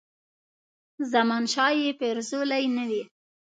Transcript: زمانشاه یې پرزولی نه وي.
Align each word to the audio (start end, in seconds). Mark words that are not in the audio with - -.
زمانشاه 1.11 1.71
یې 1.81 1.89
پرزولی 1.99 2.63
نه 2.75 2.83
وي. 2.89 3.01